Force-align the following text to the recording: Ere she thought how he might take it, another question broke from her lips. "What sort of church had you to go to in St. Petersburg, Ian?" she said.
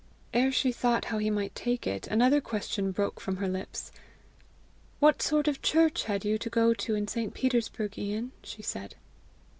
Ere 0.33 0.51
she 0.51 0.71
thought 0.71 1.05
how 1.05 1.19
he 1.19 1.29
might 1.29 1.53
take 1.53 1.85
it, 1.85 2.07
another 2.07 2.41
question 2.41 2.91
broke 2.91 3.19
from 3.21 3.35
her 3.37 3.47
lips. 3.47 3.91
"What 4.99 5.21
sort 5.21 5.47
of 5.47 5.61
church 5.61 6.05
had 6.05 6.25
you 6.25 6.39
to 6.39 6.49
go 6.49 6.73
to 6.73 6.95
in 6.95 7.07
St. 7.07 7.35
Petersburg, 7.35 7.99
Ian?" 7.99 8.31
she 8.41 8.63
said. 8.63 8.95